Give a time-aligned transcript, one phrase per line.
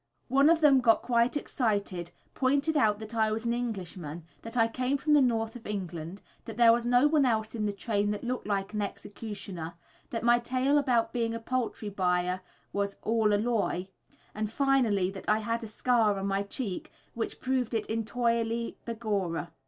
[0.29, 4.67] One of them got quite excited, pointed out that I was an Englishman, that I
[4.67, 8.09] came from the North of England, that there was no one else in the train
[8.09, 9.75] that looked like an executioner,
[10.09, 12.41] that my tale about being a poultry buyer
[12.73, 13.89] was "all a loie,"
[14.33, 19.51] and finally that I had a scar on my cheek which "proved it intoirely, begorra!"